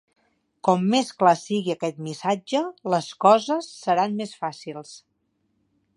[0.67, 2.63] Com més clar sigui aquest missatge,
[2.95, 4.99] les coses seran més fàcils.